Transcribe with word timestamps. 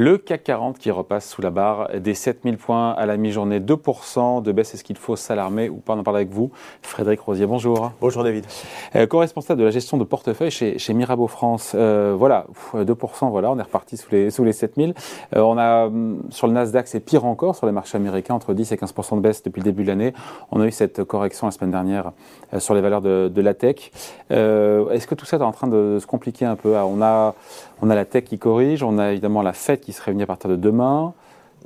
Le 0.00 0.16
CAC 0.16 0.44
40 0.44 0.78
qui 0.78 0.92
repasse 0.92 1.28
sous 1.28 1.42
la 1.42 1.50
barre 1.50 1.88
des 1.98 2.14
7000 2.14 2.56
points 2.56 2.92
à 2.92 3.04
la 3.04 3.16
mi-journée, 3.16 3.58
2% 3.58 4.44
de 4.44 4.52
baisse. 4.52 4.72
Est-ce 4.72 4.84
qu'il 4.84 4.96
faut 4.96 5.16
s'alarmer 5.16 5.68
ou 5.68 5.78
pas? 5.78 5.94
On 5.94 5.98
en 5.98 6.02
parle 6.04 6.18
avec 6.18 6.30
vous. 6.30 6.52
Frédéric 6.82 7.18
Rosier, 7.18 7.46
bonjour. 7.46 7.90
Bonjour 8.00 8.22
David. 8.22 8.46
Euh, 8.94 9.08
co-responsable 9.08 9.58
de 9.58 9.64
la 9.64 9.72
gestion 9.72 9.96
de 9.96 10.04
portefeuille 10.04 10.52
chez, 10.52 10.78
chez 10.78 10.94
Mirabeau 10.94 11.26
France. 11.26 11.72
Euh, 11.74 12.14
voilà, 12.16 12.46
2%, 12.76 13.30
voilà, 13.30 13.50
on 13.50 13.58
est 13.58 13.62
reparti 13.62 13.96
sous 13.96 14.08
les, 14.12 14.30
sous 14.30 14.44
les 14.44 14.52
7000. 14.52 14.94
Euh, 15.34 15.40
on 15.40 15.58
a, 15.58 15.86
hum, 15.86 16.22
sur 16.30 16.46
le 16.46 16.52
Nasdaq, 16.52 16.86
c'est 16.86 17.00
pire 17.00 17.24
encore 17.24 17.56
sur 17.56 17.66
les 17.66 17.72
marchés 17.72 17.96
américains, 17.96 18.34
entre 18.34 18.54
10 18.54 18.70
et 18.70 18.76
15% 18.76 19.16
de 19.16 19.20
baisse 19.20 19.42
depuis 19.42 19.58
le 19.58 19.64
début 19.64 19.82
de 19.82 19.88
l'année. 19.88 20.12
On 20.52 20.60
a 20.60 20.66
eu 20.68 20.70
cette 20.70 21.02
correction 21.02 21.48
la 21.48 21.50
semaine 21.50 21.72
dernière 21.72 22.12
euh, 22.54 22.60
sur 22.60 22.74
les 22.74 22.82
valeurs 22.82 23.02
de, 23.02 23.32
de 23.34 23.42
la 23.42 23.52
tech. 23.52 23.90
Euh, 24.30 24.90
Est-ce 24.90 25.08
que 25.08 25.16
tout 25.16 25.26
ça 25.26 25.38
est 25.38 25.42
en 25.42 25.50
train 25.50 25.66
de 25.66 25.98
se 26.00 26.06
compliquer 26.06 26.44
un 26.44 26.54
peu? 26.54 26.76
Ah, 26.76 26.86
on 26.86 27.02
a, 27.02 27.34
on 27.82 27.90
a 27.90 27.96
la 27.96 28.04
tech 28.04 28.22
qui 28.22 28.38
corrige, 28.38 28.84
on 28.84 28.98
a 28.98 29.10
évidemment 29.10 29.42
la 29.42 29.52
Fed 29.52 29.80
qui 29.87 29.87
se 29.92 30.02
réunit 30.02 30.22
à 30.22 30.26
partir 30.26 30.50
de 30.50 30.56
demain, 30.56 31.14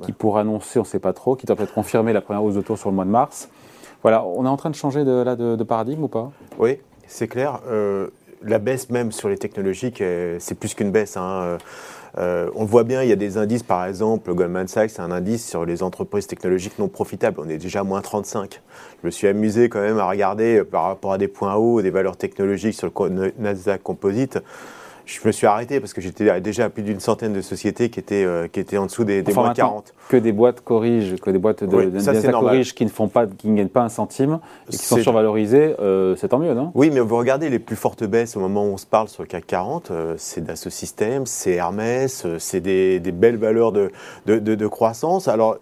qui 0.01 0.11
pourrait 0.11 0.41
annoncer, 0.41 0.79
on 0.79 0.83
ne 0.83 0.87
sait 0.87 0.99
pas 0.99 1.13
trop, 1.13 1.35
qui 1.35 1.45
doit 1.45 1.55
peut-être 1.55 1.73
confirmer 1.73 2.13
la 2.13 2.21
première 2.21 2.43
hausse 2.43 2.55
de 2.55 2.61
taux 2.61 2.75
sur 2.75 2.89
le 2.89 2.95
mois 2.95 3.05
de 3.05 3.09
mars. 3.09 3.49
Voilà, 4.01 4.25
on 4.25 4.45
est 4.45 4.49
en 4.49 4.57
train 4.57 4.69
de 4.69 4.75
changer 4.75 5.05
de, 5.05 5.11
là, 5.11 5.35
de, 5.35 5.55
de 5.55 5.63
paradigme 5.63 6.03
ou 6.03 6.07
pas? 6.07 6.31
Oui, 6.59 6.79
c'est 7.07 7.27
clair. 7.27 7.61
Euh, 7.69 8.09
la 8.41 8.59
baisse 8.59 8.89
même 8.89 9.11
sur 9.11 9.29
les 9.29 9.37
technologiques, 9.37 10.01
euh, 10.01 10.37
c'est 10.39 10.55
plus 10.55 10.73
qu'une 10.73 10.91
baisse. 10.91 11.15
Hein. 11.15 11.57
Euh, 12.17 12.49
on 12.53 12.61
le 12.61 12.67
voit 12.67 12.83
bien, 12.83 13.01
il 13.01 13.09
y 13.09 13.13
a 13.13 13.15
des 13.15 13.37
indices, 13.37 13.63
par 13.63 13.85
exemple, 13.85 14.33
Goldman 14.33 14.67
Sachs, 14.67 14.91
c'est 14.91 15.01
un 15.01 15.11
indice 15.11 15.47
sur 15.47 15.65
les 15.65 15.81
entreprises 15.81 16.27
technologiques 16.27 16.77
non 16.79 16.87
profitables. 16.87 17.39
On 17.39 17.49
est 17.49 17.57
déjà 17.57 17.79
à 17.79 17.83
moins 17.83 18.01
35. 18.01 18.61
Je 19.01 19.07
me 19.07 19.11
suis 19.11 19.27
amusé 19.27 19.69
quand 19.69 19.81
même 19.81 19.97
à 19.97 20.07
regarder 20.07 20.63
par 20.63 20.83
rapport 20.83 21.13
à 21.13 21.17
des 21.17 21.27
points 21.27 21.55
hauts, 21.55 21.81
des 21.81 21.89
valeurs 21.89 22.17
technologiques 22.17 22.75
sur 22.75 22.87
le 22.87 23.33
Nasdaq 23.39 23.81
Composite 23.81 24.39
je 25.05 25.19
me 25.25 25.31
suis 25.31 25.47
arrêté 25.47 25.79
parce 25.79 25.93
que 25.93 26.01
j'étais 26.01 26.39
déjà 26.41 26.65
à 26.65 26.69
plus 26.69 26.83
d'une 26.83 26.99
centaine 26.99 27.33
de 27.33 27.41
sociétés 27.41 27.89
qui 27.89 27.99
étaient, 27.99 28.23
euh, 28.23 28.47
qui 28.47 28.59
étaient 28.59 28.77
en 28.77 28.85
dessous 28.85 29.03
des, 29.03 29.21
des 29.21 29.33
moins 29.33 29.53
40. 29.53 29.93
Que 30.09 30.17
des 30.17 30.31
boîtes 30.31 30.61
corrigent, 30.61 31.15
que 31.21 31.29
des 31.29 31.37
boîtes 31.37 31.63
de, 31.63 31.75
oui, 31.75 32.31
corrigent 32.31 32.73
qui 32.73 32.85
ne 32.85 32.89
font 32.89 33.07
pas, 33.07 33.27
qui 33.27 33.49
ne 33.49 33.57
gagnent 33.57 33.67
pas 33.67 33.81
un 33.81 33.89
centime 33.89 34.39
et 34.67 34.71
qui 34.71 34.77
sont 34.77 34.97
survalorisées, 34.97 35.75
euh, 35.79 36.15
c'est 36.15 36.29
tant 36.29 36.39
mieux, 36.39 36.53
non? 36.53 36.71
Oui, 36.75 36.89
mais 36.91 36.99
vous 36.99 37.17
regardez 37.17 37.49
les 37.49 37.59
plus 37.59 37.75
fortes 37.75 38.03
baisses 38.03 38.37
au 38.37 38.39
moment 38.39 38.65
où 38.65 38.73
on 38.73 38.77
se 38.77 38.85
parle 38.85 39.09
sur 39.09 39.23
le 39.23 39.27
CAC 39.27 39.45
40, 39.45 39.91
euh, 39.91 40.15
c'est 40.17 40.43
Dassault 40.43 40.69
Systèmes, 40.69 41.25
c'est 41.25 41.53
Hermès, 41.53 42.25
c'est 42.39 42.61
des, 42.61 42.99
des, 42.99 43.11
belles 43.11 43.37
valeurs 43.37 43.71
de, 43.71 43.91
de, 44.25 44.39
de, 44.39 44.55
de 44.55 44.67
croissance. 44.67 45.27
Alors, 45.27 45.57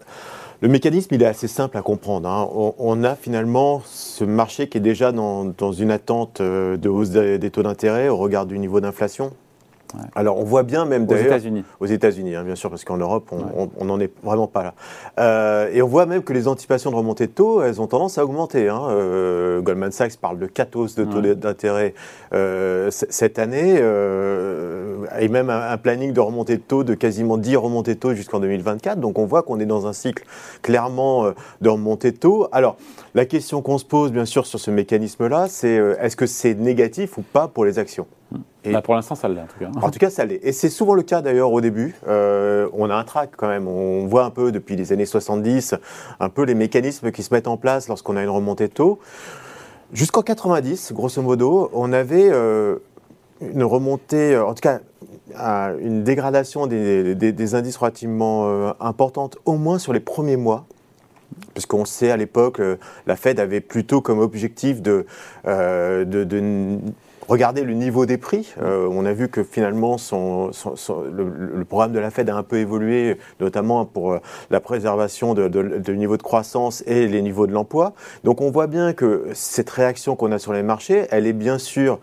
le 0.62 0.68
mécanisme, 0.68 1.12
il 1.12 1.22
est 1.22 1.26
assez 1.26 1.48
simple 1.48 1.76
à 1.76 1.82
comprendre. 1.82 2.28
Hein. 2.28 2.48
On, 2.78 3.02
a 3.02 3.16
finalement 3.16 3.82
ce 3.84 4.22
marché 4.22 4.68
qui 4.68 4.78
est 4.78 4.80
déjà 4.80 5.10
dans, 5.10 5.72
une 5.72 5.90
attente 5.90 6.40
euh, 6.40 6.76
de 6.76 6.88
hausse 6.88 7.10
des 7.10 7.50
taux 7.50 7.64
d'intérêt 7.64 8.08
au 8.08 8.16
regard 8.16 8.46
du 8.46 8.60
niveau 8.60 8.80
d'inflation. 8.80 9.32
Ouais. 9.94 10.00
Alors 10.14 10.38
on 10.38 10.44
voit 10.44 10.62
bien 10.62 10.84
même 10.84 11.06
aux 11.08 11.14
États-Unis. 11.14 11.64
Aux 11.80 11.86
États-Unis, 11.86 12.34
hein, 12.34 12.44
bien 12.44 12.54
sûr, 12.54 12.70
parce 12.70 12.84
qu'en 12.84 12.96
Europe, 12.96 13.30
on 13.32 13.84
n'en 13.84 13.98
ouais. 13.98 14.04
est 14.04 14.12
vraiment 14.22 14.46
pas 14.46 14.62
là. 14.62 14.74
Euh, 15.18 15.70
et 15.72 15.82
on 15.82 15.88
voit 15.88 16.06
même 16.06 16.22
que 16.22 16.32
les 16.32 16.48
anticipations 16.48 16.90
de 16.90 16.96
remontée 16.96 17.26
de 17.26 17.32
taux, 17.32 17.62
elles 17.62 17.80
ont 17.80 17.86
tendance 17.86 18.18
à 18.18 18.24
augmenter. 18.24 18.68
Hein. 18.68 18.82
Euh, 18.88 19.60
Goldman 19.60 19.92
Sachs 19.92 20.16
parle 20.16 20.38
de 20.38 20.46
4 20.46 20.76
hausses 20.76 20.94
de 20.94 21.04
taux 21.04 21.20
ouais. 21.20 21.34
d'intérêt 21.34 21.94
euh, 22.32 22.90
cette 22.90 23.38
année, 23.38 23.76
et 25.20 25.28
même 25.28 25.50
un, 25.50 25.70
un, 25.70 25.76
planning 25.76 26.12
de 26.12 26.20
remontée 26.20 26.56
de 26.56 26.62
taux 26.62 26.84
de 26.84 26.94
quasiment 26.94 27.36
10 27.36 27.56
remontées 27.56 27.94
de 27.94 28.00
taux 28.00 28.14
jusqu'en 28.14 28.40
2024. 28.40 28.98
Donc 28.98 29.18
on 29.18 29.26
voit 29.26 29.42
qu'on 29.42 29.60
est 29.60 29.66
dans 29.66 29.86
un 29.86 29.92
cycle 29.92 30.24
clairement 30.62 31.32
de 31.60 31.68
remontée 31.68 32.12
de 32.12 32.16
taux. 32.16 32.48
Alors 32.52 32.76
la 33.14 33.26
question 33.26 33.62
qu'on 33.62 33.78
se 33.78 33.84
pose, 33.84 34.12
bien 34.12 34.24
sûr, 34.24 34.46
sur 34.46 34.58
ce 34.58 34.70
mécanisme-là, 34.70 35.48
c'est 35.48 35.74
est-ce 36.00 36.16
que 36.16 36.26
c'est 36.26 36.54
négatif 36.54 37.18
ou 37.18 37.22
pas 37.22 37.48
pour 37.48 37.64
les 37.64 37.78
actions? 37.78 38.06
Et 38.64 38.72
bah 38.72 38.82
pour 38.82 38.94
l'instant, 38.94 39.14
ça 39.14 39.28
l'est 39.28 39.40
en 39.40 39.46
tout 39.46 39.58
cas. 39.58 39.70
En 39.80 39.90
tout 39.90 39.98
cas, 39.98 40.10
ça 40.10 40.24
l'est. 40.24 40.40
Et 40.42 40.52
c'est 40.52 40.70
souvent 40.70 40.94
le 40.94 41.02
cas 41.02 41.20
d'ailleurs 41.20 41.52
au 41.52 41.60
début. 41.60 41.96
Euh, 42.06 42.68
on 42.72 42.90
a 42.90 42.94
un 42.94 43.04
track 43.04 43.30
quand 43.36 43.48
même. 43.48 43.66
On 43.66 44.06
voit 44.06 44.24
un 44.24 44.30
peu 44.30 44.52
depuis 44.52 44.76
les 44.76 44.92
années 44.92 45.06
70, 45.06 45.74
un 46.20 46.28
peu 46.28 46.44
les 46.44 46.54
mécanismes 46.54 47.10
qui 47.10 47.22
se 47.22 47.34
mettent 47.34 47.48
en 47.48 47.56
place 47.56 47.88
lorsqu'on 47.88 48.16
a 48.16 48.22
une 48.22 48.28
remontée 48.28 48.68
de 48.68 48.72
taux. 48.72 49.00
Jusqu'en 49.92 50.22
90, 50.22 50.92
grosso 50.92 51.20
modo, 51.22 51.70
on 51.72 51.92
avait 51.92 52.30
euh, 52.30 52.76
une 53.40 53.64
remontée, 53.64 54.34
euh, 54.34 54.46
en 54.46 54.54
tout 54.54 54.62
cas 54.62 54.80
une 55.80 56.04
dégradation 56.04 56.66
des, 56.66 57.14
des, 57.14 57.32
des 57.32 57.54
indices 57.54 57.76
relativement 57.76 58.44
euh, 58.46 58.72
importante, 58.80 59.38
au 59.44 59.54
moins 59.56 59.78
sur 59.78 59.92
les 59.92 60.00
premiers 60.00 60.36
mois 60.36 60.66
puisqu'on 61.54 61.84
sait 61.84 62.10
à 62.10 62.16
l'époque, 62.16 62.60
la 63.06 63.16
Fed 63.16 63.40
avait 63.40 63.60
plutôt 63.60 64.00
comme 64.00 64.18
objectif 64.18 64.82
de, 64.82 65.06
euh, 65.46 66.04
de, 66.04 66.24
de 66.24 66.78
Regardez 67.28 67.62
le 67.62 67.74
niveau 67.74 68.04
des 68.04 68.18
prix. 68.18 68.52
Euh, 68.60 68.88
on 68.90 69.06
a 69.06 69.12
vu 69.12 69.28
que 69.28 69.44
finalement, 69.44 69.96
le, 70.12 71.64
programme 71.64 71.92
de 71.92 71.98
la 72.00 72.10
Fed 72.10 72.28
a 72.28 72.36
un 72.36 72.42
peu 72.42 72.56
évolué, 72.56 73.16
notamment 73.40 73.84
pour 73.84 74.12
euh, 74.12 74.18
la 74.50 74.60
préservation 74.60 75.34
de, 75.34 75.48
de, 75.48 75.62
de 75.62 75.92
niveau 75.92 76.16
de 76.16 76.22
croissance 76.22 76.82
et 76.86 77.06
les 77.06 77.22
niveaux 77.22 77.46
de 77.46 77.52
l'emploi. 77.52 77.92
Donc 78.24 78.40
on 78.40 78.50
voit 78.50 78.66
bien 78.66 78.92
que 78.92 79.26
cette 79.34 79.70
réaction 79.70 80.16
qu'on 80.16 80.32
a 80.32 80.38
sur 80.38 80.52
les 80.52 80.62
marchés, 80.62 81.06
elle 81.10 81.26
est 81.26 81.32
bien 81.32 81.58
sûr 81.58 82.00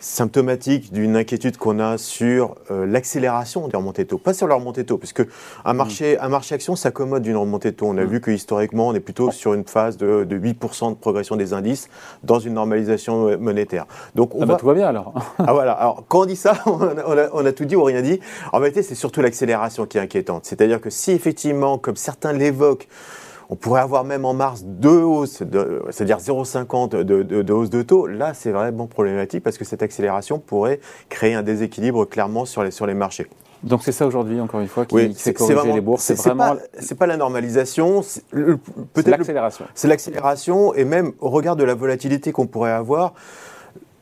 symptomatique 0.00 0.92
d'une 0.92 1.16
inquiétude 1.16 1.56
qu'on 1.56 1.78
a 1.80 1.98
sur 1.98 2.54
euh, 2.70 2.86
l'accélération 2.86 3.68
des 3.68 3.76
remontées 3.76 4.04
de 4.04 4.08
taux, 4.08 4.18
pas 4.18 4.34
sur 4.34 4.46
la 4.46 4.54
remontée 4.54 4.82
de 4.82 4.88
taux, 4.88 4.98
puisque 4.98 5.26
un 5.64 5.72
marché, 5.72 6.16
mmh. 6.16 6.24
un 6.24 6.28
marché 6.28 6.54
action 6.54 6.76
s'accommode 6.76 7.22
d'une 7.22 7.36
remontée 7.36 7.70
de 7.70 7.76
taux. 7.76 7.86
On 7.86 7.98
a 7.98 8.04
mmh. 8.04 8.08
vu 8.08 8.20
que 8.20 8.30
historiquement, 8.30 8.88
on 8.88 8.94
est 8.94 9.00
plutôt 9.00 9.30
sur 9.30 9.54
une 9.54 9.64
phase 9.64 9.96
de, 9.96 10.24
de 10.24 10.38
8% 10.38 10.90
de 10.90 10.94
progression 10.94 11.36
des 11.36 11.52
indices 11.52 11.88
dans 12.22 12.38
une 12.38 12.54
normalisation 12.54 13.38
monétaire. 13.38 13.86
Donc 14.14 14.34
on 14.34 14.42
ah 14.42 14.46
bah, 14.46 14.56
tout 14.58 14.66
va 14.66 14.74
bien 14.74 14.88
alors. 14.88 15.14
ah 15.38 15.52
voilà. 15.52 15.72
Alors 15.72 16.04
quand 16.08 16.22
on 16.22 16.26
dit 16.26 16.36
ça, 16.36 16.54
on 16.66 16.80
a, 16.80 17.04
on 17.06 17.18
a, 17.18 17.28
on 17.32 17.46
a 17.46 17.52
tout 17.52 17.64
dit 17.64 17.76
ou 17.76 17.84
rien 17.84 18.02
dit. 18.02 18.20
En 18.52 18.58
réalité, 18.58 18.82
c'est 18.82 18.94
surtout 18.94 19.20
l'accélération 19.20 19.86
qui 19.86 19.98
est 19.98 20.00
inquiétante. 20.00 20.44
C'est-à-dire 20.44 20.80
que 20.80 20.90
si 20.90 21.12
effectivement, 21.12 21.78
comme 21.78 21.96
certains 21.96 22.32
l'évoquent, 22.32 22.88
on 23.50 23.56
pourrait 23.56 23.80
avoir 23.80 24.04
même 24.04 24.24
en 24.24 24.34
mars 24.34 24.62
deux 24.64 25.02
hausses, 25.02 25.42
c'est-à-dire 25.90 26.18
0,50 26.18 26.90
de, 26.90 27.02
de, 27.02 27.42
de, 27.42 27.52
hausse 27.52 27.70
de 27.70 27.82
taux. 27.82 28.06
Là, 28.06 28.34
c'est 28.34 28.50
vraiment 28.50 28.86
problématique 28.86 29.42
parce 29.42 29.56
que 29.56 29.64
cette 29.64 29.82
accélération 29.82 30.38
pourrait 30.38 30.80
créer 31.08 31.34
un 31.34 31.42
déséquilibre 31.42 32.04
clairement 32.04 32.44
sur 32.44 32.62
les, 32.62 32.70
sur 32.70 32.86
les 32.86 32.94
marchés. 32.94 33.26
Donc 33.62 33.82
c'est 33.82 33.92
ça 33.92 34.06
aujourd'hui, 34.06 34.40
encore 34.40 34.60
une 34.60 34.68
fois, 34.68 34.84
qui 34.86 34.94
oui, 34.94 35.14
fait 35.14 35.32
corriger 35.32 35.54
vraiment, 35.54 35.74
les 35.74 35.80
bourses. 35.80 36.02
C'est 36.02 36.14
vraiment... 36.14 36.56
pas, 36.56 36.94
pas, 36.98 37.06
la 37.06 37.16
normalisation, 37.16 38.02
peut-être 38.30 39.08
l'accélération. 39.08 39.64
C'est 39.74 39.88
l'accélération 39.88 40.74
et 40.74 40.84
même 40.84 41.12
au 41.18 41.30
regard 41.30 41.56
de 41.56 41.64
la 41.64 41.74
volatilité 41.74 42.30
qu'on 42.30 42.46
pourrait 42.46 42.70
avoir, 42.70 43.14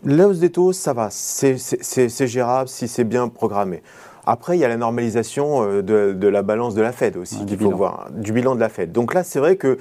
la 0.05 0.29
hausse 0.29 0.41
des 0.41 0.51
taux, 0.51 0.73
ça 0.73 0.93
va, 0.93 1.09
c'est 1.11 2.27
gérable 2.27 2.69
si 2.69 2.87
c'est 2.87 3.05
bien 3.05 3.29
programmé. 3.29 3.83
Après, 4.27 4.57
il 4.57 4.61
y 4.61 4.65
a 4.65 4.69
la 4.69 4.77
normalisation 4.77 5.63
euh, 5.63 5.83
de, 5.83 6.13
de 6.13 6.29
la 6.29 6.43
balance 6.43 6.75
de 6.75 6.83
la 6.83 6.93
Fed 6.93 7.17
aussi, 7.17 7.47
qu'il 7.47 7.59
faut 7.59 7.71
voir, 7.71 8.09
du 8.11 8.33
bilan 8.33 8.55
de 8.55 8.61
la 8.61 8.69
Fed. 8.69 8.93
Donc 8.93 9.15
là, 9.15 9.23
c'est 9.23 9.39
vrai 9.39 9.57
que 9.57 9.79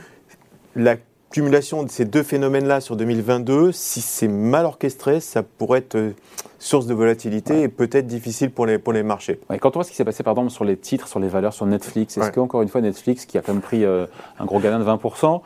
la 0.76 0.96
cumulation 1.36 1.84
de 1.84 1.90
ces 1.90 2.06
deux 2.06 2.24
phénomènes-là 2.24 2.80
sur 2.80 2.96
2022, 2.96 3.72
si 3.74 4.00
c'est 4.00 4.28
mal 4.28 4.66
orchestré, 4.66 5.20
ça 5.20 5.44
pourrait 5.44 5.80
être 5.80 5.96
euh, 5.96 6.12
source 6.60 6.86
de 6.86 6.94
volatilité 6.94 7.54
ouais. 7.54 7.62
et 7.64 7.68
peut-être 7.68 8.08
difficile 8.08 8.52
pour 8.52 8.66
les, 8.66 8.78
pour 8.78 8.94
les 8.94 9.04
marchés. 9.04 9.40
Ouais, 9.50 9.60
quand 9.60 9.76
on 9.76 9.80
voit 9.80 9.84
ce 9.84 9.90
qui 9.90 9.98
s'est 9.98 10.06
passé 10.06 10.24
par 10.24 10.32
exemple 10.32 10.52
sur 10.52 10.64
les 10.64 10.78
titres, 10.78 11.10
sur 11.10 11.20
les 11.20 11.28
valeurs, 11.28 11.54
sur 11.54 11.66
Netflix, 11.66 12.18
est-ce 12.18 12.28
ouais. 12.28 12.32
qu'encore 12.32 12.62
une 12.62 12.70
fois 12.70 12.80
Netflix, 12.80 13.26
qui 13.26 13.38
a 13.38 13.42
quand 13.42 13.52
même 13.52 13.62
pris 13.62 13.84
euh, 13.84 14.06
un 14.40 14.46
gros 14.46 14.60
gain 14.60 14.80
de 14.80 14.86
20%, 14.86 15.42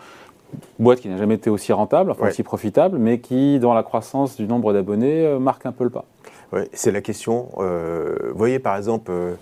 boîte 0.78 1.00
qui 1.00 1.10
n'a 1.10 1.18
jamais 1.18 1.36
été 1.36 1.50
aussi 1.50 1.74
rentable, 1.74 2.12
enfin 2.12 2.28
aussi 2.28 2.44
profitable, 2.44 2.98
mais 2.98 3.20
qui, 3.20 3.60
dans 3.60 3.74
la 3.74 3.84
croissance 3.84 4.36
du 4.36 4.46
nombre 4.46 4.74
d'abonnés, 4.74 5.26
euh, 5.26 5.40
marque 5.40 5.66
un 5.66 5.72
peu 5.72 5.84
le 5.84 5.90
pas? 5.90 6.06
Oui, 6.52 6.62
c'est 6.74 6.92
la 6.92 7.02
question. 7.02 7.50
Euh, 7.58 8.16
vous 8.32 8.38
voyez, 8.38 8.60
par 8.60 8.76
exemple, 8.76 9.12
euh, 9.12 9.36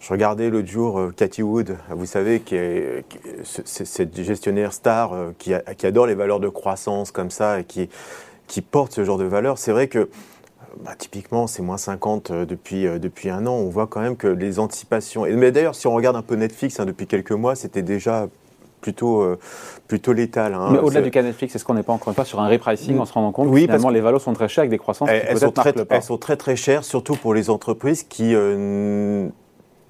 je 0.00 0.10
regardais 0.10 0.48
l'autre 0.48 0.68
jour 0.68 0.98
euh, 0.98 1.12
Cathy 1.14 1.42
Wood, 1.42 1.76
vous 1.90 2.06
savez, 2.06 2.40
qui 2.40 2.54
est, 2.54 3.04
cette 3.44 4.20
gestionnaire 4.22 4.72
star 4.72 5.12
euh, 5.12 5.32
qui, 5.38 5.52
adore 5.52 6.06
les 6.06 6.14
valeurs 6.14 6.40
de 6.40 6.48
croissance 6.48 7.10
comme 7.10 7.30
ça 7.30 7.60
et 7.60 7.64
qui, 7.64 7.90
qui 8.46 8.62
porte 8.62 8.92
ce 8.92 9.04
genre 9.04 9.18
de 9.18 9.24
valeurs. 9.24 9.58
C'est 9.58 9.72
vrai 9.72 9.88
que 9.88 10.08
bah, 10.82 10.94
typiquement, 10.96 11.46
c'est 11.46 11.62
moins 11.62 11.76
50 11.76 12.32
depuis, 12.32 12.84
depuis 12.98 13.28
un 13.28 13.46
an. 13.46 13.52
On 13.52 13.68
voit 13.68 13.86
quand 13.86 14.00
même 14.00 14.16
que 14.16 14.28
les 14.28 14.58
anticipations. 14.58 15.26
Et, 15.26 15.32
mais 15.32 15.52
d'ailleurs, 15.52 15.74
si 15.74 15.86
on 15.86 15.92
regarde 15.92 16.16
un 16.16 16.22
peu 16.22 16.36
Netflix 16.36 16.80
hein, 16.80 16.86
depuis 16.86 17.06
quelques 17.06 17.32
mois, 17.32 17.56
c'était 17.56 17.82
déjà 17.82 18.28
plutôt, 18.80 19.22
euh, 19.22 19.38
plutôt 19.86 20.12
létal. 20.12 20.54
Hein. 20.54 20.68
Mais 20.72 20.78
au-delà 20.78 21.02
du 21.02 21.10
cas 21.10 21.22
Netflix, 21.22 21.54
est-ce 21.54 21.64
qu'on 21.64 21.74
n'est 21.74 21.82
pas 21.82 21.92
encore 21.92 22.08
une 22.08 22.14
fois 22.14 22.24
sur 22.24 22.40
un 22.40 22.48
repricing 22.48 22.98
en 22.98 23.04
se 23.04 23.12
rendant 23.12 23.32
compte 23.32 23.48
oui, 23.48 23.62
que 23.62 23.66
finalement 23.66 23.90
les 23.90 24.00
valos 24.00 24.18
sont 24.18 24.32
très 24.32 24.48
chers 24.48 24.62
avec 24.62 24.70
des 24.70 24.78
croissances 24.78 25.08
elles, 25.10 25.26
elles, 25.28 25.38
sont 25.38 25.52
très, 25.52 25.74
elles 25.90 26.02
sont 26.02 26.18
très 26.18 26.36
très 26.36 26.56
chères, 26.56 26.84
surtout 26.84 27.14
pour 27.14 27.34
les 27.34 27.50
entreprises 27.50 28.02
qui 28.02 28.34
euh, 28.34 29.28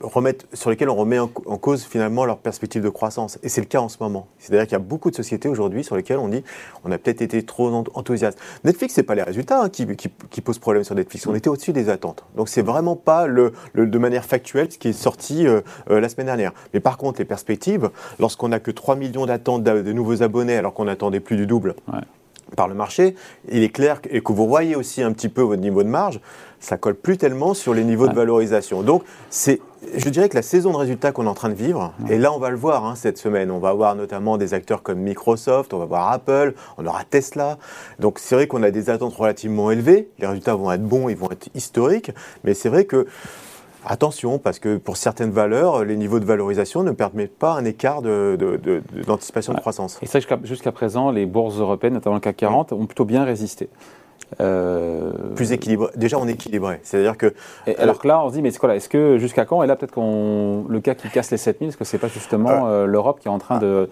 remettre, 0.01 0.47
sur 0.53 0.71
lesquels 0.71 0.89
on 0.89 0.95
remet 0.95 1.19
en, 1.19 1.29
cause 1.29 1.85
finalement 1.85 2.25
leur 2.25 2.39
perspective 2.39 2.83
de 2.83 2.89
croissance. 2.89 3.39
Et 3.43 3.49
c'est 3.49 3.61
le 3.61 3.67
cas 3.67 3.81
en 3.81 3.89
ce 3.89 3.97
moment. 4.01 4.29
C'est-à-dire 4.39 4.67
qu'il 4.67 4.73
y 4.73 4.77
a 4.77 4.85
beaucoup 4.85 5.11
de 5.11 5.17
sociétés 5.17 5.49
aujourd'hui 5.49 5.85
sur 5.85 5.97
lesquelles 5.97 6.19
on 6.19 6.29
dit 6.29 6.45
on 6.85 6.93
a 6.93 6.99
peut-être 6.99 7.23
été 7.23 7.43
trop 7.43 7.73
enthousiaste. 7.95 8.39
Netflix, 8.65 8.95
c'est 8.95 9.03
pas 9.03 9.15
les 9.15 9.23
résultats 9.23 9.63
hein, 9.63 9.69
qui, 9.69 9.87
qui, 9.97 10.41
posent 10.41 10.59
problème 10.59 10.85
sur 10.85 10.95
Netflix. 10.95 11.27
On 11.27 11.35
était 11.35 11.49
au-dessus 11.49 11.73
des 11.73 11.91
attentes. 11.91 12.25
Donc 12.37 12.49
c'est 12.49 12.63
vraiment 12.63 12.97
pas 12.97 13.27
le, 13.27 13.53
de 13.75 13.99
manière 13.99 14.25
factuelle 14.25 14.71
ce 14.71 14.79
qui 14.79 14.89
est 14.89 14.93
sorti 14.93 15.47
euh, 15.47 15.61
euh, 15.91 16.01
la 16.01 16.09
semaine 16.09 16.27
dernière. 16.27 16.53
Mais 16.75 16.81
par 16.81 16.97
contre, 16.97 17.19
les 17.19 17.25
perspectives, 17.25 17.91
lorsqu'on 18.19 18.53
a 18.53 18.61
que 18.61 18.71
3 18.71 18.97
millions 18.97 19.27
d'attentes 19.27 19.65
de, 19.65 19.93
nouveaux 19.93 20.23
abonnés 20.23 20.57
alors 20.57 20.75
qu'on 20.75 20.89
attendait 20.89 21.21
plus 21.21 21.37
du 21.37 21.47
double. 21.47 21.75
Par 22.57 22.69
le 22.69 22.75
marché, 22.75 23.15
il 23.51 23.63
est 23.63 23.69
clair 23.69 24.01
et 24.11 24.21
que 24.21 24.33
vous 24.33 24.47
voyez 24.47 24.77
aussi 24.77 25.03
un 25.03 25.13
petit 25.13 25.29
peu 25.29 25.43
votre 25.43 25.61
niveau 25.61 25.83
de 25.83 25.89
marge, 25.89 26.21
ça 26.61 26.77
colle 26.77 26.95
plus 26.95 27.17
tellement 27.17 27.55
sur 27.55 27.75
les 27.75 27.85
niveaux 27.85 28.09
de 28.09 28.15
valorisation. 28.15 28.83
Donc, 28.83 29.05
c'est, 29.31 29.61
je 29.97 30.09
dirais 30.09 30.29
que 30.29 30.35
la 30.35 30.43
saison 30.43 30.73
de 30.73 30.77
résultats 30.77 31.13
qu'on 31.13 31.27
est 31.27 31.29
en 31.29 31.35
train 31.35 31.51
de 31.51 31.55
vivre, 31.55 31.93
et 32.09 32.19
là 32.19 32.33
on 32.33 32.39
va 32.39 32.51
le 32.51 32.57
voir 32.57 32.85
hein, 32.85 32.95
cette 32.97 33.19
semaine, 33.19 33.51
on 33.51 33.59
va 33.59 33.69
avoir 33.69 33.95
notamment 33.95 34.39
des 34.39 34.55
acteurs 34.55 34.83
comme 34.83 34.99
Microsoft, 34.99 35.73
on 35.73 35.79
va 35.79 35.85
voir 35.85 36.11
Apple, 36.11 36.55
on 36.77 36.87
aura 36.87 37.05
Tesla. 37.05 37.59
Donc 38.01 38.19
c'est 38.19 38.35
vrai 38.35 38.47
qu'on 38.49 38.63
a 38.63 38.71
des 38.71 38.91
attentes 38.91 39.15
relativement 39.15 39.71
élevées, 39.71 40.09
les 40.19 40.27
résultats 40.27 40.55
vont 40.55 40.73
être 40.73 40.83
bons, 40.83 41.09
ils 41.09 41.17
vont 41.17 41.31
être 41.31 41.49
historiques, 41.55 42.11
mais 42.43 42.55
c'est 42.55 42.69
vrai 42.69 42.85
que 42.85 43.07
Attention, 43.85 44.39
parce 44.39 44.59
que 44.59 44.77
pour 44.77 44.97
certaines 44.97 45.31
valeurs, 45.31 45.85
les 45.85 45.97
niveaux 45.97 46.21
de 46.21 46.25
valorisation 46.25 46.83
ne 46.83 46.91
permettent 46.91 47.39
pas 47.39 47.53
un 47.53 47.65
écart 47.65 48.03
d'anticipation 48.03 49.53
de, 49.53 49.57
de, 49.57 49.61
croissance. 49.61 49.99
Et 50.03 50.07
ça, 50.07 50.19
jusqu'à 50.43 50.73
présent, 50.73 51.11
les 51.11 51.27
bourses 51.27 51.59
européennes, 51.59 51.95
notamment 51.95 52.17
le 52.17 52.21
CAC 52.21 52.37
40, 52.37 52.73
ont 52.73 52.87
plutôt 52.87 53.05
bien 53.05 53.25
résisté. 53.25 53.69
Euh, 54.41 55.11
plus 55.35 55.53
équilibré. 55.53 55.91
Déjà, 55.97 56.19
on 56.19 56.29
est 56.29 56.33
équilibré. 56.33 56.81
C'est-à-dire 56.83 57.17
que. 57.17 57.35
alors 57.79 57.99
que 57.99 58.07
là, 58.07 58.23
on 58.23 58.29
se 58.29 58.35
dit, 58.35 58.43
mais 58.43 58.51
c'est 58.51 58.59
quoi 58.59 58.69
là 58.69 58.77
Est-ce 58.77 58.89
que 58.89 59.19
jusqu'à 59.19 59.45
quand? 59.45 59.63
Et 59.63 59.67
là, 59.67 59.77
peut-être 59.77 59.93
qu'on 59.93 60.65
le 60.69 60.81
cas 60.81 60.95
qui 60.95 61.09
casse 61.09 61.31
les 61.31 61.39
7000, 61.39 61.69
est-ce 61.69 61.77
que 61.77 61.85
c'est 61.85 61.99
pas 61.99 62.09
justement 62.09 62.69
euh, 62.69 62.87
l'Europe 62.87 63.21
qui 63.21 63.29
est 63.29 63.31
en 63.31 63.39
train 63.39 63.59
de 63.59 63.89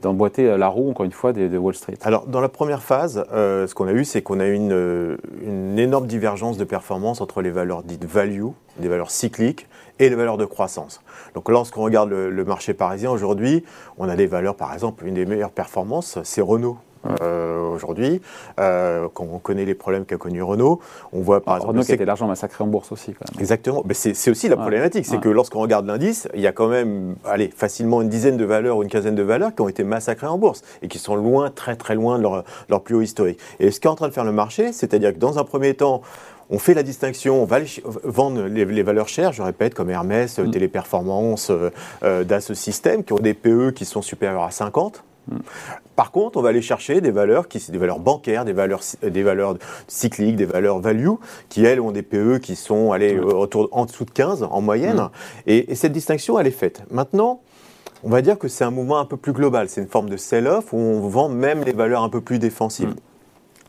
d'emboîter 0.00 0.56
la 0.56 0.68
roue, 0.68 0.88
encore 0.88 1.04
une 1.04 1.12
fois, 1.12 1.34
de, 1.34 1.58
Wall 1.58 1.74
Street? 1.74 1.98
Alors, 2.00 2.26
dans 2.26 2.40
la 2.40 2.48
première 2.48 2.82
phase, 2.82 3.26
euh, 3.30 3.66
ce 3.66 3.74
qu'on 3.74 3.86
a 3.86 3.92
eu, 3.92 4.06
c'est 4.06 4.22
qu'on 4.22 4.40
a 4.40 4.46
eu 4.46 4.54
une, 4.54 5.18
une, 5.42 5.78
énorme 5.78 6.06
divergence 6.06 6.56
de 6.56 6.64
performance 6.64 7.20
entre 7.20 7.42
les 7.42 7.50
valeurs 7.50 7.82
dites 7.82 8.06
value, 8.06 8.46
des 8.78 8.88
valeurs 8.88 9.10
cycliques, 9.10 9.66
et 9.98 10.08
les 10.08 10.14
valeurs 10.14 10.38
de 10.38 10.46
croissance. 10.46 11.02
Donc, 11.34 11.50
lorsqu'on 11.50 11.82
regarde 11.82 12.08
le, 12.08 12.30
le 12.30 12.44
marché 12.46 12.72
parisien 12.72 13.10
aujourd'hui, 13.10 13.64
on 13.98 14.08
a 14.08 14.16
des 14.16 14.26
valeurs, 14.26 14.54
par 14.54 14.72
exemple, 14.72 15.06
une 15.06 15.14
des 15.14 15.26
meilleures 15.26 15.50
performances, 15.50 16.18
c'est 16.22 16.40
Renault. 16.40 16.78
Euh, 17.20 17.68
aujourd'hui. 17.68 18.20
Euh, 18.58 19.08
quand 19.12 19.26
on 19.30 19.38
connaît 19.38 19.64
les 19.64 19.74
problèmes 19.74 20.04
qu'a 20.04 20.16
connu 20.16 20.42
Renault, 20.42 20.80
on 21.12 21.20
voit 21.20 21.42
par 21.42 21.56
exemple. 21.56 21.72
Renault 21.72 21.84
qui 21.84 21.92
a 21.92 22.04
l'argent 22.04 22.26
massacré 22.26 22.64
en 22.64 22.66
bourse 22.66 22.92
aussi. 22.92 23.12
Quand 23.12 23.32
même. 23.32 23.40
Exactement. 23.40 23.82
Mais 23.86 23.94
c'est 23.94 24.30
aussi 24.30 24.48
la 24.48 24.56
problématique, 24.56 25.06
c'est 25.06 25.20
que 25.20 25.28
lorsqu'on 25.28 25.60
regarde 25.60 25.86
l'indice, 25.86 26.28
il 26.34 26.40
y 26.40 26.46
a 26.46 26.52
quand 26.52 26.68
même, 26.68 27.14
allez, 27.24 27.48
facilement 27.48 28.02
une 28.02 28.08
dizaine 28.08 28.36
de 28.36 28.44
valeurs 28.44 28.78
ou 28.78 28.82
une 28.82 28.88
quinzaine 28.88 29.14
de 29.14 29.22
valeurs 29.22 29.54
qui 29.54 29.62
ont 29.62 29.68
été 29.68 29.84
massacrées 29.84 30.26
en 30.26 30.38
bourse 30.38 30.62
et 30.82 30.88
qui 30.88 30.98
sont 30.98 31.16
loin, 31.16 31.50
très 31.50 31.76
très 31.76 31.94
loin 31.94 32.18
de 32.18 32.22
leur, 32.22 32.44
leur 32.68 32.82
plus 32.82 32.94
haut 32.94 33.02
historique. 33.02 33.38
Et 33.60 33.70
ce 33.70 33.80
qu'est 33.80 33.88
en 33.88 33.94
train 33.94 34.08
de 34.08 34.12
faire 34.12 34.24
le 34.24 34.32
marché, 34.32 34.72
c'est-à-dire 34.72 35.12
que 35.12 35.18
dans 35.18 35.38
un 35.38 35.44
premier 35.44 35.74
temps, 35.74 36.02
on 36.50 36.58
fait 36.58 36.74
la 36.74 36.82
distinction, 36.82 37.42
on 37.42 37.44
va 37.44 37.58
vendre 38.04 38.46
les, 38.46 38.82
valeurs 38.82 39.08
chères, 39.08 39.32
je 39.32 39.42
répète, 39.42 39.74
comme 39.74 39.90
Hermès, 39.90 40.38
mm. 40.38 40.50
Téléperformance, 40.50 41.50
euh, 41.50 41.70
euh, 42.02 42.24
DAS 42.24 42.52
System, 42.54 43.04
qui 43.04 43.12
ont 43.12 43.18
des 43.18 43.34
PE 43.34 43.72
qui 43.72 43.84
sont 43.84 44.02
supérieurs 44.02 44.44
à 44.44 44.50
50. 44.50 45.04
Par 45.96 46.12
contre, 46.12 46.38
on 46.38 46.42
va 46.42 46.50
aller 46.50 46.62
chercher 46.62 47.00
des 47.00 47.10
valeurs 47.10 47.48
qui 47.48 47.58
des 47.70 47.78
valeurs 47.78 47.98
bancaires, 47.98 48.44
des 48.44 48.52
valeurs, 48.52 48.82
des 49.02 49.22
valeurs 49.22 49.56
cycliques, 49.88 50.36
des 50.36 50.44
valeurs 50.44 50.78
value, 50.78 51.10
qui 51.48 51.64
elles 51.64 51.80
ont 51.80 51.90
des 51.90 52.02
PE 52.02 52.38
qui 52.38 52.56
sont 52.56 52.92
allés 52.92 53.18
autour, 53.18 53.68
en 53.72 53.84
dessous 53.84 54.04
de 54.04 54.10
15 54.10 54.46
en 54.48 54.60
moyenne. 54.60 54.96
Mm. 54.96 55.10
Et, 55.48 55.74
cette 55.74 55.92
distinction, 55.92 56.38
elle 56.38 56.46
est 56.46 56.52
faite. 56.52 56.82
Maintenant, 56.90 57.40
on 58.04 58.10
va 58.10 58.22
dire 58.22 58.38
que 58.38 58.48
c'est 58.48 58.64
un 58.64 58.70
mouvement 58.70 58.98
un 58.98 59.04
peu 59.04 59.16
plus 59.16 59.32
global. 59.32 59.68
C'est 59.68 59.80
une 59.80 59.88
forme 59.88 60.08
de 60.08 60.16
sell-off 60.16 60.72
où 60.72 60.76
on 60.76 61.00
vend 61.08 61.28
même 61.28 61.64
les 61.64 61.72
valeurs 61.72 62.02
un 62.02 62.08
peu 62.08 62.20
plus 62.20 62.38
défensives. 62.38 62.90
Mm. 62.90 62.96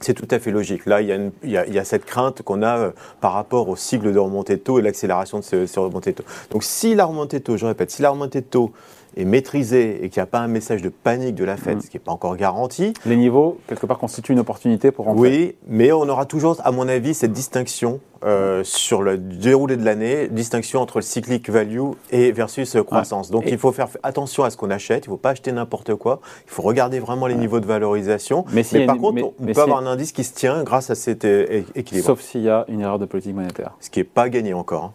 C'est 0.01 0.13
tout 0.13 0.27
à 0.31 0.39
fait 0.39 0.51
logique. 0.51 0.85
Là, 0.85 1.01
il 1.01 1.31
y 1.43 1.79
a, 1.79 1.83
cette 1.83 2.05
crainte 2.05 2.41
qu'on 2.41 2.61
a 2.61 2.77
euh, 2.77 2.91
par 3.19 3.33
rapport 3.33 3.67
au 3.67 3.75
cycle 3.75 4.13
de 4.13 4.19
remontée 4.19 4.55
de 4.55 4.61
taux 4.61 4.79
et 4.79 4.81
l'accélération 4.81 5.39
de 5.39 5.43
ces, 5.43 5.67
ces 5.67 5.79
remontées 5.79 6.11
de 6.11 6.17
taux. 6.17 6.29
Donc, 6.51 6.63
si 6.63 6.95
la 6.95 7.05
remontée 7.05 7.39
de 7.39 7.43
taux, 7.43 7.57
je 7.57 7.65
répète, 7.65 7.91
si 7.91 8.01
la 8.01 8.11
remontée 8.11 8.39
de 8.39 8.45
taux 8.45 8.71
est 9.19 9.25
maîtrisé 9.25 10.03
et 10.03 10.09
qu'il 10.09 10.19
n'y 10.19 10.23
a 10.23 10.27
pas 10.27 10.39
un 10.39 10.47
message 10.47 10.81
de 10.81 10.89
panique 10.89 11.35
de 11.35 11.43
la 11.43 11.57
Fed, 11.57 11.77
mm. 11.77 11.81
ce 11.81 11.89
qui 11.89 11.97
n'est 11.97 12.03
pas 12.03 12.11
encore 12.11 12.35
garanti. 12.37 12.93
Les 13.05 13.15
niveaux, 13.15 13.59
quelque 13.67 13.85
part, 13.85 13.99
constituent 13.99 14.33
une 14.33 14.39
opportunité 14.39 14.91
pour 14.91 15.05
rentrer. 15.05 15.21
Oui, 15.21 15.55
mais 15.67 15.91
on 15.91 16.07
aura 16.07 16.25
toujours, 16.25 16.57
à 16.63 16.71
mon 16.71 16.87
avis, 16.87 17.13
cette 17.13 17.33
distinction 17.33 17.99
euh, 18.25 18.63
sur 18.65 19.01
le 19.01 19.17
déroulé 19.17 19.77
de 19.77 19.85
l'année, 19.85 20.27
distinction 20.27 20.81
entre 20.81 20.97
le 20.97 21.03
cyclic 21.03 21.49
value 21.49 21.91
et 22.11 22.33
versus 22.33 22.75
euh, 22.75 22.83
croissance. 22.83 23.31
Donc 23.31 23.45
il 23.47 23.57
faut 23.57 23.71
faire 23.71 23.87
attention 24.03 24.43
à 24.43 24.49
ce 24.49 24.57
qu'on 24.57 24.71
achète, 24.71 25.05
il 25.05 25.09
ne 25.09 25.13
faut 25.13 25.17
pas 25.17 25.29
acheter 25.29 25.53
n'importe 25.53 25.95
quoi, 25.95 26.19
il 26.45 26.51
faut 26.51 26.61
regarder 26.61 26.99
vraiment 26.99 27.27
les 27.27 27.35
niveaux 27.35 27.61
de 27.61 27.65
valorisation. 27.65 28.43
Mais, 28.51 28.63
par 28.85 28.97
contre, 28.97 29.31
on 29.39 29.45
peut 29.45 29.61
avoir 29.61 29.79
un 29.79 29.87
indice 29.87 30.11
qui 30.11 30.25
se 30.25 30.33
tient 30.33 30.63
grâce 30.63 30.89
à 30.89 30.95
cet 30.95 31.23
euh, 31.23 31.61
équilibre. 31.75 32.07
Sauf 32.07 32.19
s'il 32.19 32.41
y 32.41 32.49
a 32.49 32.65
une 32.67 32.81
erreur 32.81 32.99
de 32.99 33.05
politique 33.05 33.35
monétaire. 33.35 33.75
Ce 33.79 33.89
qui 33.89 33.99
n'est 33.99 34.03
pas 34.03 34.27
gagné 34.27 34.53
encore. 34.53 34.83
Hein 34.83 34.93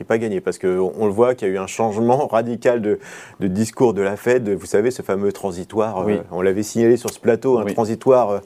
qui 0.00 0.04
n'est 0.04 0.06
pas 0.06 0.18
gagné, 0.18 0.40
parce 0.40 0.56
qu'on 0.56 0.92
on 0.98 1.04
le 1.04 1.12
voit 1.12 1.34
qu'il 1.34 1.46
y 1.46 1.50
a 1.50 1.54
eu 1.54 1.58
un 1.58 1.66
changement 1.66 2.26
radical 2.30 2.80
de, 2.80 2.98
discours 3.38 3.92
de 3.92 4.00
la 4.00 4.16
Fed. 4.16 4.48
Vous 4.48 4.64
savez, 4.64 4.90
ce 4.90 5.02
fameux 5.02 5.30
transitoire, 5.30 6.08
euh, 6.08 6.16
on 6.30 6.40
l'avait 6.40 6.62
signalé 6.62 6.96
sur 6.96 7.10
ce 7.10 7.20
plateau, 7.20 7.58
un 7.58 7.66
transitoire 7.66 8.30
euh, 8.30 8.38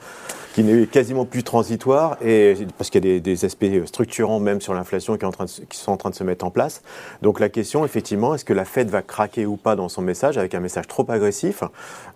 qui 0.55 0.65
n'est 0.65 0.87
quasiment 0.87 1.25
plus 1.25 1.45
transitoire, 1.45 2.17
et, 2.25 2.57
parce 2.77 2.91
qu'il 2.91 3.07
y 3.07 3.17
a 3.17 3.21
des, 3.21 3.45
aspects 3.45 3.67
structurants 3.85 4.41
même 4.41 4.61
sur 4.61 4.75
l'inflation 4.75 5.17
qui, 5.17 5.27
qui, 5.69 5.79
sont 5.79 5.93
en 5.93 5.97
train 5.97 6.11
de 6.11 6.17
se 6.17 6.25
mettre 6.25 6.45
en 6.45 6.51
place. 6.51 6.83
Donc 7.23 7.39
la 7.39 7.49
question, 7.49 7.85
effectivement, 7.85 8.35
est-ce 8.35 8.45
que 8.45 8.53
la 8.53 8.65
Fed 8.65 8.89
va 8.89 9.03
craquer 9.03 9.47
ou 9.47 9.55
pas 9.55 9.77
dans 9.77 9.89
son 9.89 10.03
message, 10.03 10.39
avec 10.39 10.57
un 10.57 10.61
message 10.61 10.89
trop 10.89 11.09
agressif? 11.09 11.63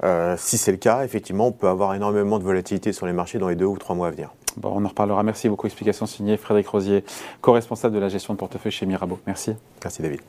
Euh, 0.03 0.35
Si 0.37 0.59
c'est 0.59 0.73
le 0.73 0.79
cas, 0.79 1.05
effectivement, 1.05 1.47
on 1.47 1.53
peut 1.53 1.69
avoir 1.69 1.95
énormément 1.95 2.41
de 2.41 2.45
volatilité 2.45 2.93
sur 2.93 3.07
les 3.07 3.13
marchés 3.13 3.39
dans 3.39 3.49
les 3.49 3.57
deux 3.57 3.67
ou 3.67 3.79
trois 3.79 3.95
mois 3.95 4.09
à 4.09 4.11
venir. 4.11 4.31
Bon, 4.57 4.73
on 4.75 4.85
en 4.85 4.89
reparlera. 4.89 5.23
Merci 5.23 5.49
beaucoup. 5.49 5.67
Explication 5.67 6.07
signée 6.07 6.37
Frédéric 6.37 6.69
Rosier, 6.69 7.05
co-responsable 7.41 7.95
de 7.95 8.01
la 8.01 8.09
gestion 8.09 8.35
de 8.35 8.39
portefeuille 8.39 8.73
chez 8.73 8.87
Mirabeau. 8.87 9.19
Merci. 9.27 9.53
Merci 9.83 10.03
David. 10.03 10.21